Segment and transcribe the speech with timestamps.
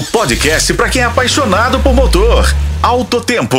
[0.00, 2.56] O podcast para quem é apaixonado por motor.
[2.82, 3.58] Alto Tempo.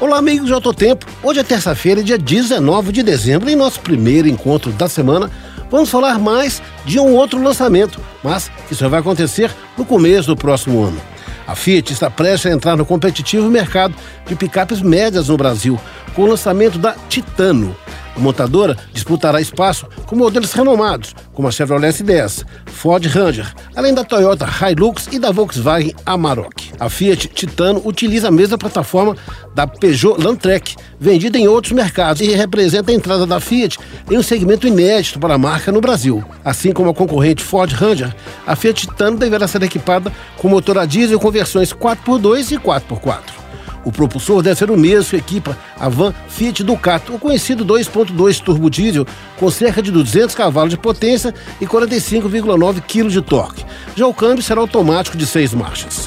[0.00, 1.04] Olá, amigos de Alto Tempo.
[1.24, 5.28] Hoje é terça-feira, dia 19 de dezembro, em nosso primeiro encontro da semana.
[5.68, 10.84] Vamos falar mais de um outro lançamento, mas só vai acontecer no começo do próximo
[10.84, 11.15] ano.
[11.46, 13.94] A Fiat está prestes a entrar no competitivo mercado
[14.26, 15.78] de picapes médias no Brasil,
[16.14, 17.76] com o lançamento da Titano.
[18.16, 24.04] A montadora disputará espaço com modelos renomados, como a Chevrolet S10, Ford Ranger, além da
[24.04, 26.65] Toyota Hilux e da Volkswagen Amarok.
[26.78, 29.16] A Fiat Titano utiliza a mesma plataforma
[29.54, 33.78] da Peugeot Landtrek, vendida em outros mercados, e representa a entrada da Fiat
[34.10, 36.24] em um segmento inédito para a marca no Brasil.
[36.44, 38.14] Assim como a concorrente Ford Ranger,
[38.46, 43.46] a Fiat Titano deverá ser equipada com motor a diesel com versões 4x2 e 4x4.
[43.86, 48.40] O propulsor deve ser o mesmo que equipa a van Fiat Ducato, o conhecido 2.2
[48.40, 49.06] turbo diesel,
[49.38, 53.64] com cerca de 200 cavalos de potência e 45,9 kg de torque.
[53.94, 56.05] Já o câmbio será automático de seis marchas.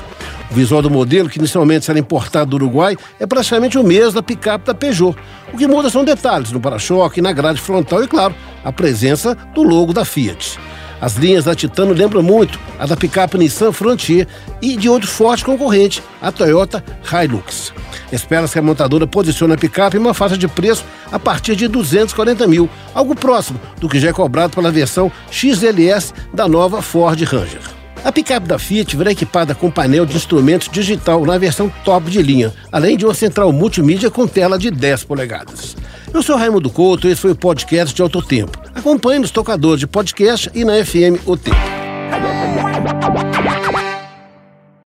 [0.51, 4.23] O visual do modelo, que inicialmente será importado do Uruguai, é praticamente o mesmo da
[4.23, 5.15] picape da Peugeot.
[5.53, 8.33] O que muda são detalhes no para-choque, na grade frontal e, claro,
[8.63, 10.57] a presença do logo da Fiat.
[11.01, 14.27] As linhas da Titano lembram muito a da picape Nissan Frontier
[14.61, 17.71] e de outro forte concorrente, a Toyota Hilux.
[18.11, 21.67] Espera-se que a montadora posicione a picape em uma faixa de preço a partir de
[21.67, 27.21] 240 mil, algo próximo do que já é cobrado pela versão XLS da nova Ford
[27.21, 27.61] Ranger.
[28.03, 32.21] A picape da Fiat verá equipada com painel de instrumentos digital na versão top de
[32.21, 35.75] linha, além de uma central multimídia com tela de 10 polegadas.
[36.13, 38.57] Eu sou Raimundo Couto e esse foi o podcast de Alto Tempo.
[38.73, 41.57] Acompanhe nos tocadores de podcast e na FM O Tempo.